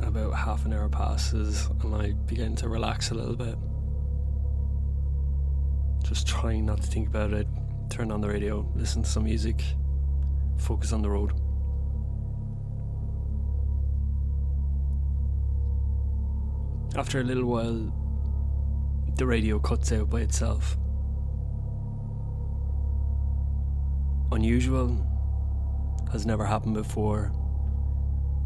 about 0.01 0.33
half 0.33 0.65
an 0.65 0.73
hour 0.73 0.89
passes, 0.89 1.69
and 1.83 1.95
I 1.95 2.13
begin 2.13 2.57
to 2.57 2.69
relax 2.69 3.11
a 3.11 3.15
little 3.15 3.37
bit. 3.37 3.57
Just 6.03 6.27
trying 6.27 6.65
not 6.65 6.81
to 6.81 6.87
think 6.87 7.09
about 7.09 7.33
it, 7.33 7.47
turn 7.91 8.11
on 8.11 8.21
the 8.21 8.29
radio, 8.29 8.67
listen 8.75 9.03
to 9.03 9.09
some 9.09 9.25
music, 9.25 9.63
focus 10.57 10.93
on 10.93 11.03
the 11.03 11.11
road. 11.11 11.33
After 16.97 17.21
a 17.21 17.25
little 17.25 17.45
while, 17.45 17.93
the 19.19 19.27
radio 19.27 19.59
cuts 19.59 19.93
out 19.93 20.09
by 20.09 20.21
itself. 20.21 20.79
unusual, 24.33 25.05
has 26.13 26.27
never 26.27 26.45
happened 26.45 26.75
before, 26.75 27.33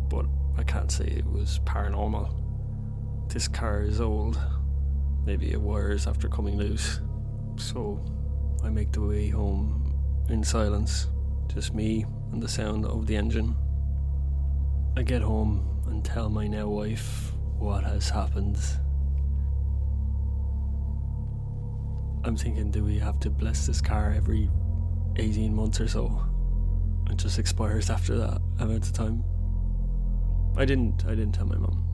but 0.09 0.26
I 0.57 0.62
can't 0.62 0.91
say 0.91 1.05
it 1.05 1.26
was 1.26 1.61
paranormal. 1.64 2.38
This 3.29 3.49
car 3.49 3.83
is 3.83 4.00
old, 4.00 4.38
maybe 5.26 5.52
it 5.52 5.61
wires 5.61 6.07
after 6.07 6.29
coming 6.29 6.57
loose, 6.57 7.00
so 7.57 8.00
I 8.64 8.69
make 8.69 8.93
the 8.93 9.00
way 9.00 9.29
home 9.29 9.95
in 10.29 10.45
silence, 10.45 11.09
just 11.52 11.75
me 11.75 12.07
and 12.33 12.43
the 12.43 12.49
sound 12.49 12.87
of 12.87 13.07
the 13.07 13.17
engine. 13.17 13.57
I 14.97 15.02
get 15.02 15.23
home 15.23 15.83
and 15.87 16.05
tell 16.05 16.29
my 16.29 16.47
now 16.47 16.69
wife 16.69 17.33
what 17.59 17.85
has 17.85 18.09
happened. 18.09 18.59
I'm 22.25 22.37
thinking, 22.37 22.71
do 22.71 22.85
we 22.85 22.99
have 23.00 23.19
to 23.21 23.31
bless 23.31 23.67
this 23.67 23.81
car 23.81 24.12
every 24.17 24.49
18 25.17 25.55
months 25.55 25.81
or 25.81 25.88
so? 25.88 26.25
It 27.11 27.17
just 27.17 27.38
expires 27.38 27.91
after 27.91 28.17
that 28.17 28.41
amount 28.61 28.87
of 28.87 28.93
time. 28.93 29.25
I 30.57 30.64
didn't. 30.64 31.05
I 31.05 31.11
didn't 31.11 31.33
tell 31.33 31.47
my 31.47 31.57
mum. 31.57 31.85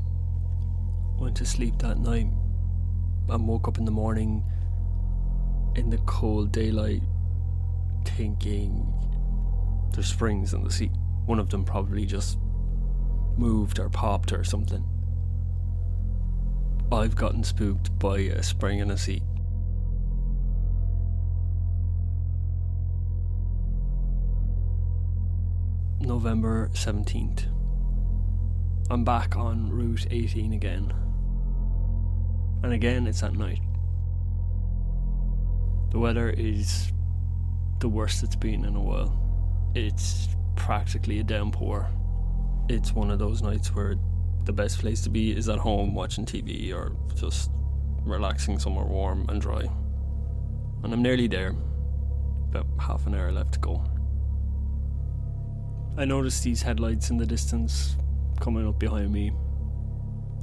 Went 1.19 1.37
to 1.39 1.47
sleep 1.47 1.79
that 1.79 1.99
night 1.99 2.27
and 3.29 3.49
woke 3.49 3.69
up 3.69 3.79
in 3.79 3.85
the 3.85 3.91
morning 3.91 4.45
in 5.77 5.91
the 5.91 5.99
cold 5.99 6.53
daylight 6.53 7.03
thinking 8.05 8.93
there's 9.93 10.09
springs 10.09 10.53
in 10.53 10.63
the 10.63 10.71
seat. 10.71 10.93
One 11.27 11.39
of 11.39 11.51
them 11.51 11.65
probably 11.65 12.05
just 12.05 12.39
moved 13.37 13.79
or 13.79 13.89
popped 13.89 14.33
or 14.33 14.45
something. 14.45 14.85
I've 16.91 17.17
gotten 17.17 17.45
spooked 17.45 17.99
by 17.99 18.19
a 18.19 18.43
spring 18.43 18.81
in 18.81 18.91
a 18.91 18.99
seat. 18.99 19.23
November 26.09 26.71
17th. 26.73 27.45
I'm 28.91 29.05
back 29.05 29.37
on 29.37 29.69
Route 29.69 30.07
18 30.11 30.55
again. 30.55 30.91
And 32.63 32.73
again, 32.73 33.07
it's 33.07 33.23
at 33.23 33.35
night. 33.35 33.61
The 35.91 35.99
weather 35.99 36.31
is 36.31 36.95
the 37.81 37.91
worst 37.91 38.23
it's 38.23 38.37
been 38.37 38.65
in 38.65 38.75
a 38.75 38.81
while. 38.81 39.13
It's 39.75 40.29
practically 40.57 41.21
a 41.21 41.25
downpour. 41.25 41.91
It's 42.71 42.95
one 42.95 43.11
of 43.11 43.19
those 43.19 43.43
nights 43.43 43.75
where 43.75 43.97
the 44.45 44.53
best 44.55 44.79
place 44.79 45.03
to 45.03 45.11
be 45.11 45.37
is 45.37 45.51
at 45.51 45.59
home 45.59 45.95
watching 45.95 46.25
TV 46.25 46.75
or 46.75 46.97
just 47.17 47.51
relaxing 48.03 48.59
somewhere 48.59 48.87
warm 48.87 49.27
and 49.29 49.43
dry. 49.43 49.69
And 50.83 50.91
I'm 50.91 51.03
nearly 51.03 51.27
there. 51.29 51.55
About 52.49 52.67
half 52.81 53.07
an 53.07 53.15
hour 53.15 53.31
left 53.31 53.53
to 53.53 53.61
go. 53.61 53.85
I 55.99 56.05
notice 56.05 56.39
these 56.43 56.63
headlights 56.63 57.11
in 57.11 57.17
the 57.17 57.27
distance 57.27 57.97
coming 58.39 58.69
up 58.69 58.79
behind 58.79 59.13
me. 59.13 59.33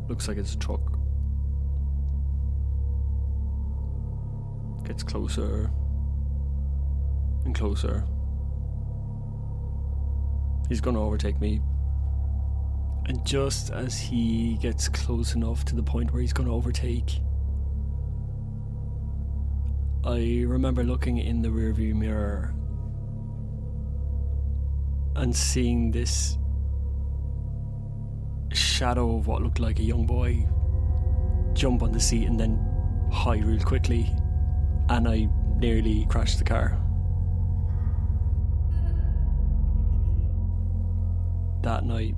Looks 0.09 0.27
like 0.27 0.35
it's 0.35 0.53
a 0.53 0.59
truck. 0.59 0.81
Gets 4.83 5.01
closer 5.03 5.71
and 7.45 7.55
closer. 7.55 8.03
He's 10.67 10.81
gonna 10.81 11.01
overtake 11.01 11.39
me. 11.39 11.61
And 13.05 13.25
just 13.25 13.69
as 13.69 13.97
he 13.97 14.57
gets 14.57 14.89
close 14.89 15.35
enough 15.35 15.63
to 15.65 15.75
the 15.75 15.83
point 15.83 16.11
where 16.11 16.21
he's 16.21 16.33
gonna 16.33 16.53
overtake, 16.53 17.21
I 20.03 20.43
remember 20.45 20.83
looking 20.83 21.17
in 21.17 21.41
the 21.41 21.47
rearview 21.47 21.95
mirror 21.95 22.53
and 25.15 25.35
seeing 25.35 25.91
this 25.91 26.37
shadow 28.51 29.17
of 29.17 29.27
what 29.27 29.41
looked 29.41 29.59
like 29.59 29.79
a 29.79 29.83
young 29.83 30.05
boy 30.05 30.47
jump 31.53 31.81
on 31.81 31.91
the 31.91 31.99
seat 31.99 32.27
and 32.27 32.39
then 32.39 32.59
hide 33.11 33.45
real 33.45 33.63
quickly, 33.63 34.13
and 34.89 35.07
I 35.07 35.29
nearly 35.57 36.05
crashed 36.09 36.37
the 36.37 36.43
car. 36.43 36.77
That 41.61 41.85
night, 41.85 42.15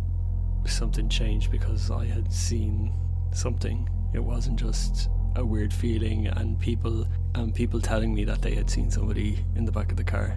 something 0.66 1.08
changed 1.08 1.52
because 1.52 1.90
I 1.92 2.06
had 2.06 2.34
seen 2.34 2.92
something. 3.32 3.88
It 4.14 4.20
wasn't 4.20 4.60
just 4.60 5.10
a 5.36 5.46
weird 5.46 5.72
feeling 5.72 6.28
and 6.28 6.60
people 6.60 7.06
and 7.36 7.54
people 7.54 7.80
telling 7.80 8.14
me 8.14 8.24
that 8.26 8.42
they 8.42 8.56
had 8.56 8.70
seen 8.70 8.90
somebody 8.90 9.46
in 9.56 9.66
the 9.66 9.72
back 9.72 9.92
of 9.92 9.98
the 9.98 10.04
car. 10.04 10.36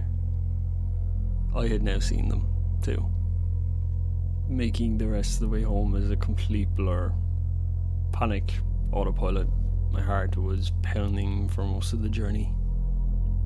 I 1.55 1.67
had 1.67 1.83
now 1.83 1.99
seen 1.99 2.29
them 2.29 2.47
too. 2.83 3.05
Making 4.49 4.99
the 4.99 5.09
rest 5.09 5.35
of 5.35 5.41
the 5.41 5.49
way 5.49 5.63
home 5.63 5.97
is 5.97 6.11
a 6.11 6.17
complete 6.17 6.69
blur. 6.75 7.13
Panic, 8.13 8.53
autopilot. 8.93 9.49
My 9.91 10.01
heart 10.01 10.37
was 10.37 10.73
pounding 10.83 11.49
for 11.49 11.65
most 11.65 11.93
of 11.93 12.03
the 12.03 12.09
journey. 12.09 12.55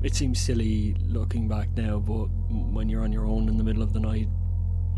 It 0.03 0.13
seems 0.13 0.39
silly 0.39 0.95
looking 1.07 1.47
back 1.47 1.69
now, 1.75 1.97
but 1.97 2.27
when 2.49 2.89
you're 2.89 3.03
on 3.03 3.11
your 3.11 3.25
own 3.25 3.49
in 3.49 3.57
the 3.57 3.63
middle 3.63 3.81
of 3.81 3.93
the 3.93 3.99
night 3.99 4.27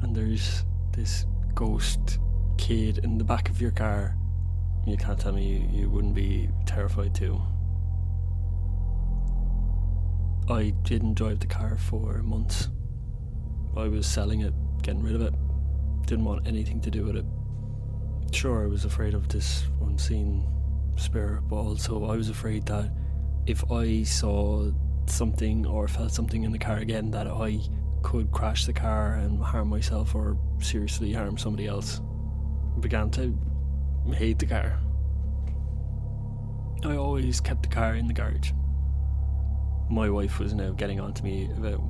and 0.02 0.14
there's 0.14 0.66
this 0.92 1.26
ghost 1.56 2.20
kid 2.58 3.00
in 3.00 3.18
the 3.18 3.24
back 3.24 3.50
of 3.50 3.62
your 3.62 3.72
car, 3.72 4.18
you 4.86 4.98
can't 4.98 5.20
tell 5.20 5.32
me 5.32 5.48
you, 5.48 5.80
you 5.82 5.90
wouldn't 5.90 6.14
be 6.14 6.50
terrified 6.66 7.16
too. 7.16 7.42
I 10.50 10.74
didn't 10.84 11.14
drive 11.14 11.40
the 11.40 11.48
car 11.48 11.78
for 11.78 12.22
months. 12.24 12.70
I 13.78 13.88
was 13.88 14.08
selling 14.08 14.42
it, 14.42 14.54
getting 14.82 15.04
rid 15.04 15.16
of 15.16 15.22
it. 15.22 15.34
Didn't 16.06 16.26
want 16.26 16.48
anything 16.48 16.82
to 16.82 16.90
do 16.90 17.06
with 17.06 17.16
it. 17.16 17.26
Sure, 18.34 18.64
I 18.64 18.68
was 18.68 18.86
afraid 18.86 19.14
of 19.14 19.30
this 19.30 19.66
unseen 19.82 20.48
spirit, 20.96 21.44
but 21.48 21.58
also 21.58 22.06
I 22.06 22.16
was 22.16 22.30
afraid 22.30 22.66
that 22.66 22.92
if 23.46 23.72
I 23.72 24.04
saw 24.04 24.72
something 25.06 25.66
or 25.66 25.88
felt 25.88 26.12
something 26.12 26.44
in 26.44 26.52
the 26.52 26.60
car 26.60 26.78
again, 26.78 27.12
that 27.12 27.28
I 27.28 27.60
could 28.04 28.32
crash 28.32 28.66
the 28.66 28.74
car 28.74 29.14
and 29.16 29.42
harm 29.42 29.70
myself 29.70 30.16
or 30.16 30.38
seriously 30.60 31.14
harm 31.14 31.38
somebody 31.38 31.68
else. 31.68 32.02
I 32.76 32.80
began 32.80 33.10
to 33.12 33.38
hate 34.14 34.40
the 34.40 34.46
car. 34.46 34.80
I 36.84 36.96
always 36.96 37.40
kept 37.40 37.64
the 37.64 37.70
car 37.70 37.96
in 37.96 38.08
the 38.08 38.14
garage. 38.14 38.52
My 39.90 40.10
wife 40.10 40.40
was 40.40 40.54
now 40.54 40.72
getting 40.72 41.00
on 41.00 41.14
to 41.14 41.24
me 41.24 41.50
about 41.58 41.82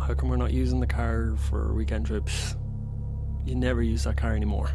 how 0.00 0.14
come 0.14 0.28
we're 0.28 0.36
not 0.36 0.52
using 0.52 0.80
the 0.80 0.86
car 0.86 1.34
for 1.36 1.74
weekend 1.74 2.06
trips? 2.06 2.56
You 3.44 3.54
never 3.54 3.82
use 3.82 4.04
that 4.04 4.16
car 4.16 4.34
anymore. 4.34 4.70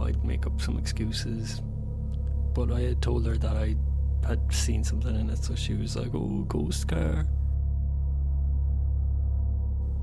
I'd 0.00 0.24
make 0.24 0.46
up 0.46 0.60
some 0.60 0.78
excuses, 0.78 1.62
but 2.54 2.70
I 2.70 2.80
had 2.80 3.00
told 3.00 3.26
her 3.26 3.36
that 3.36 3.56
I 3.56 3.76
had 4.26 4.52
seen 4.52 4.84
something 4.84 5.14
in 5.14 5.30
it, 5.30 5.38
so 5.38 5.54
she 5.54 5.74
was 5.74 5.96
like, 5.96 6.14
"Oh, 6.14 6.44
ghost 6.48 6.88
car." 6.88 7.26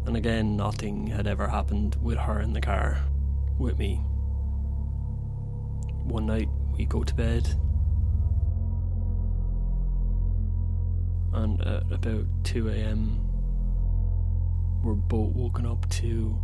And 0.06 0.18
again, 0.18 0.56
nothing 0.58 1.08
had 1.08 1.28
ever 1.28 1.48
happened 1.48 1.96
with 2.02 2.18
her 2.18 2.42
in 2.42 2.54
the 2.54 2.62
car 2.62 2.98
with 3.58 3.78
me. 3.78 3.96
One 6.04 6.26
night 6.26 6.50
we 6.78 6.86
go 6.86 7.04
to 7.04 7.16
bed, 7.16 7.48
and 11.34 11.62
at 11.62 11.92
about 11.92 12.26
2 12.44 12.70
a.m., 12.70 13.33
we're 14.84 14.94
both 14.96 15.34
woken 15.34 15.66
up 15.66 15.90
to 15.90 16.38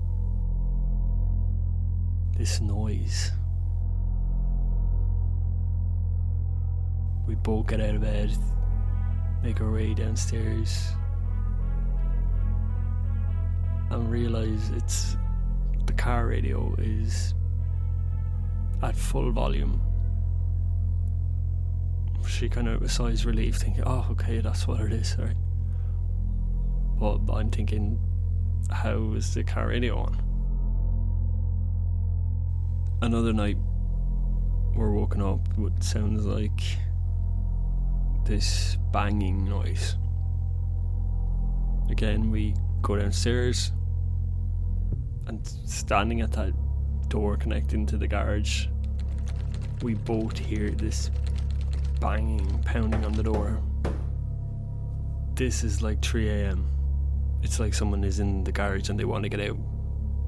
this 2.38 2.62
noise. 2.62 3.32
We 7.28 7.36
both 7.36 7.68
get 7.68 7.82
out 7.82 7.96
of 7.96 8.02
bed, 8.02 8.36
make 9.44 9.60
our 9.60 9.72
way 9.72 9.94
downstairs, 9.94 10.94
and 13.92 14.10
realize 14.10 14.70
it's 14.70 15.18
the 15.86 15.94
car 15.94 16.28
radio 16.28 16.74
is 16.78 17.34
at 18.82 18.96
full 18.96 19.32
volume. 19.32 19.82
She 22.26 22.48
kind 22.48 22.70
of 22.70 22.90
sighs 22.90 23.26
relief, 23.26 23.58
thinking, 23.58 23.84
"Oh, 23.86 24.08
okay, 24.12 24.40
that's 24.40 24.66
what 24.66 24.80
it 24.80 24.94
is." 24.94 25.18
Right. 25.18 25.36
But 27.00 27.34
I'm 27.34 27.50
thinking, 27.50 28.00
how 28.72 29.14
is 29.14 29.34
the 29.34 29.44
car 29.44 29.68
radio 29.68 29.98
on? 29.98 30.18
Another 33.02 33.34
night, 33.34 33.58
we're 34.76 34.92
woken 34.92 35.22
up 35.22 35.58
with 35.58 35.82
sounds 35.82 36.26
like 36.26 36.62
this 38.26 38.78
banging 38.92 39.46
noise. 39.46 39.96
Again, 41.90 42.30
we 42.30 42.54
go 42.82 42.96
downstairs, 42.96 43.72
and 45.28 45.46
standing 45.48 46.22
at 46.22 46.32
that 46.34 46.54
door 47.10 47.38
connecting 47.38 47.86
to 47.88 47.98
the 47.98 48.08
garage, 48.08 48.68
we 49.82 49.94
both 49.96 50.38
hear 50.38 50.70
this 50.70 51.10
banging, 52.00 52.62
pounding 52.64 53.04
on 53.06 53.14
the 53.14 53.24
door. 53.24 53.60
This 55.34 55.64
is 55.64 55.82
like 55.82 56.02
3 56.02 56.30
a.m. 56.30 56.68
It's 57.42 57.60
like 57.60 57.74
someone 57.74 58.04
is 58.04 58.20
in 58.20 58.44
the 58.44 58.52
garage 58.52 58.90
and 58.90 59.00
they 59.00 59.06
want 59.06 59.24
to 59.24 59.30
get 59.30 59.40
out, 59.40 59.58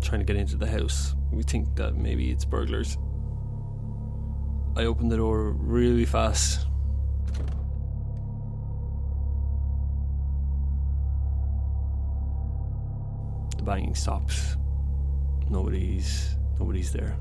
trying 0.01 0.21
to 0.21 0.25
get 0.25 0.35
into 0.35 0.57
the 0.57 0.67
house. 0.67 1.15
We 1.31 1.43
think 1.43 1.75
that 1.75 1.95
maybe 1.95 2.31
it's 2.31 2.45
burglars. 2.45 2.97
I 4.75 4.85
opened 4.85 5.11
the 5.11 5.17
door 5.17 5.51
really 5.51 6.05
fast. 6.05 6.65
The 13.57 13.63
banging 13.63 13.95
stops. 13.95 14.55
Nobody's 15.49 16.35
nobody's 16.57 16.93
there. 16.93 17.17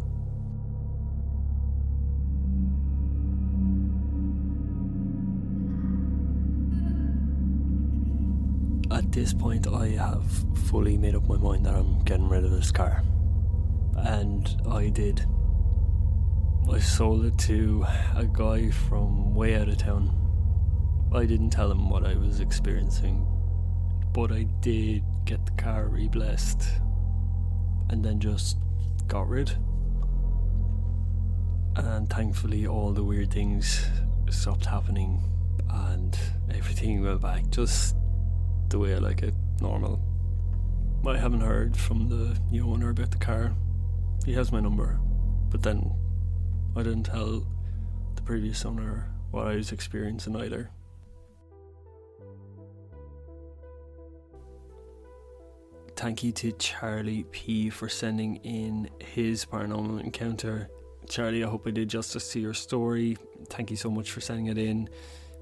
This 9.21 9.35
point, 9.35 9.67
I 9.67 9.89
have 9.89 10.25
fully 10.71 10.97
made 10.97 11.15
up 11.15 11.29
my 11.29 11.37
mind 11.37 11.67
that 11.67 11.75
I'm 11.75 12.03
getting 12.05 12.31
rid 12.31 12.43
of 12.43 12.53
this 12.53 12.73
car. 12.73 13.03
And 13.95 14.49
I 14.67 14.89
did. 14.89 15.27
I 16.73 16.79
sold 16.79 17.27
it 17.27 17.37
to 17.41 17.85
a 18.17 18.25
guy 18.25 18.71
from 18.71 19.35
way 19.35 19.57
out 19.57 19.69
of 19.69 19.77
town. 19.77 20.17
I 21.13 21.27
didn't 21.27 21.51
tell 21.51 21.71
him 21.71 21.91
what 21.91 22.07
I 22.07 22.15
was 22.15 22.41
experiencing, 22.41 23.27
but 24.15 24.33
I 24.33 24.45
did 24.63 25.03
get 25.27 25.45
the 25.45 25.53
car 25.53 25.85
reblessed 25.85 26.67
and 27.91 28.03
then 28.03 28.21
just 28.21 28.57
got 29.07 29.29
rid. 29.29 29.51
And 31.77 32.09
thankfully, 32.09 32.67
all 32.67 32.93
the 32.93 33.05
weird 33.05 33.31
things 33.31 33.87
stopped 34.31 34.65
happening 34.65 35.23
and 35.69 36.19
everything 36.55 37.05
went 37.05 37.21
back 37.21 37.51
just 37.51 37.97
the 38.71 38.79
way 38.79 38.95
I 38.95 38.99
like 38.99 39.23
it, 39.23 39.35
normal. 39.61 40.01
I 41.07 41.17
haven't 41.17 41.41
heard 41.41 41.77
from 41.77 42.09
the 42.09 42.39
new 42.51 42.71
owner 42.71 42.91
about 42.91 43.11
the 43.11 43.19
car. 43.19 43.53
He 44.25 44.33
has 44.35 44.53
my 44.53 44.61
number, 44.61 44.99
but 45.51 45.63
then 45.63 45.93
I 46.77 46.83
didn't 46.83 47.05
tell 47.05 47.47
the 48.15 48.23
previous 48.23 48.65
owner 48.65 49.13
what 49.33 49.49
I 49.49 49.57
was 49.57 49.73
experiencing 49.73 50.37
either. 50.37 50.71
Thank 55.97 56.23
you 56.23 56.33
to 56.33 56.53
Charlie 56.53 57.25
P 57.31 57.71
for 57.71 57.89
sending 57.89 58.37
in 58.37 58.89
his 59.01 59.45
paranormal 59.45 60.03
encounter. 60.03 60.71
Charlie, 61.09 61.43
I 61.43 61.49
hope 61.49 61.67
I 61.67 61.73
did 61.73 61.89
justice 61.89 62.33
to 62.33 62.41
your 62.41 62.55
story. 62.55 63.19
Thank 63.49 63.71
you 63.71 63.77
so 63.77 63.91
much 63.91 64.13
for 64.13 64.21
sending 64.21 64.47
it 64.47 64.59
in. 64.59 64.89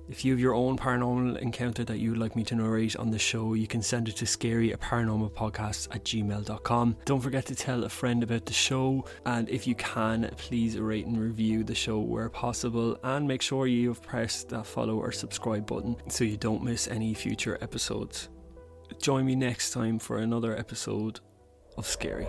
If 0.09 0.25
you 0.25 0.33
have 0.33 0.41
your 0.41 0.55
own 0.55 0.79
paranormal 0.79 1.39
encounter 1.39 1.85
that 1.85 1.99
you 1.99 2.11
would 2.11 2.19
like 2.19 2.35
me 2.35 2.43
to 2.45 2.55
narrate 2.55 2.97
on 2.97 3.11
the 3.11 3.19
show, 3.19 3.53
you 3.53 3.67
can 3.67 3.83
send 3.83 4.09
it 4.09 4.17
to 4.17 4.27
scary 4.27 4.73
at 4.73 4.81
paranormalpodcasts 4.81 5.95
at 5.95 6.03
gmail.com. 6.05 6.97
Don't 7.05 7.21
forget 7.21 7.45
to 7.47 7.55
tell 7.55 7.85
a 7.85 7.91
friend 7.91 8.23
about 8.23 8.47
the 8.47 8.55
show, 8.55 9.05
and 9.27 9.51
if 9.51 9.67
you 9.67 9.75
can, 9.75 10.31
please 10.39 10.79
rate 10.79 11.05
and 11.05 11.21
review 11.21 11.63
the 11.63 11.75
show 11.75 11.99
where 11.99 12.31
possible, 12.31 12.99
and 13.05 13.29
make 13.29 13.43
sure 13.43 13.67
you 13.67 13.89
have 13.89 14.03
pressed 14.03 14.49
that 14.49 14.65
follow 14.65 14.97
or 14.97 15.13
subscribe 15.13 15.67
button 15.67 15.95
so 16.09 16.25
you 16.25 16.39
don't 16.39 16.63
miss 16.63 16.89
any 16.89 17.13
future 17.13 17.59
episodes. 17.61 18.31
Join 19.03 19.27
me 19.27 19.35
next 19.37 19.73
time 19.73 19.99
for 19.99 20.19
another 20.19 20.57
episode 20.57 21.21
of 21.77 21.87
Scary. 21.87 22.29